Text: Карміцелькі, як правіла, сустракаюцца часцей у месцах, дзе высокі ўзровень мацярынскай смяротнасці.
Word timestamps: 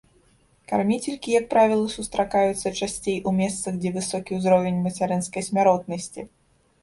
Карміцелькі, 0.69 1.33
як 1.39 1.43
правіла, 1.51 1.89
сустракаюцца 1.95 2.71
часцей 2.79 3.19
у 3.31 3.35
месцах, 3.41 3.77
дзе 3.83 3.91
высокі 3.97 4.31
ўзровень 4.41 4.79
мацярынскай 4.87 5.45
смяротнасці. 5.49 6.21